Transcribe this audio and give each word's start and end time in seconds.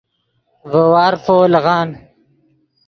ڤے 0.71 0.81
وارفو 0.93 1.37
لیغان 1.53 1.89